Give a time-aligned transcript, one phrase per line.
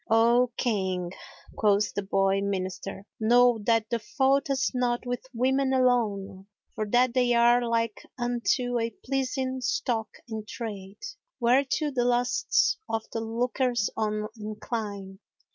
[0.09, 1.11] "O King,"
[1.55, 7.13] quoth the boy minister, "Know that the fault is not with women alone, for that
[7.13, 10.97] they are like unto a pleasing stock in trade,
[11.39, 15.19] whereto the lusts of the lookers on incline.